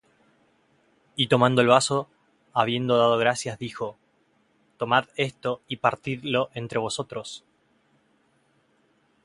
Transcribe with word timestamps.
Y 1.15 1.27
tomando 1.27 1.61
el 1.61 1.67
vaso, 1.67 2.09
habiendo 2.53 2.97
dado 2.97 3.19
gracias, 3.19 3.59
dijo: 3.59 3.97
Tomad 4.77 5.05
esto, 5.15 5.61
y 5.67 5.75
partidlo 5.75 6.49
entre 6.55 6.79
vosotros; 6.79 7.45